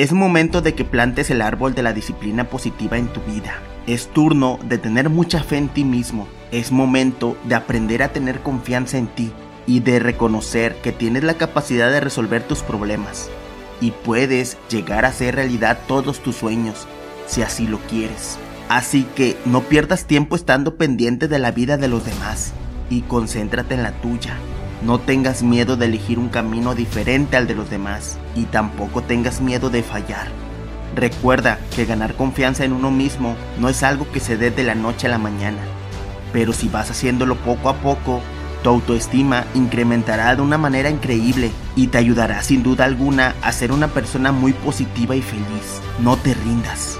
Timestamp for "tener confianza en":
8.08-9.08